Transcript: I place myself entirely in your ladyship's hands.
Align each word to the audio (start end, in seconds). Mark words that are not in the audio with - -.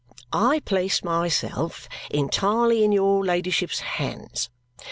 I 0.33 0.61
place 0.61 1.03
myself 1.03 1.87
entirely 2.09 2.83
in 2.83 2.91
your 2.91 3.23
ladyship's 3.23 3.81
hands. 3.81 4.49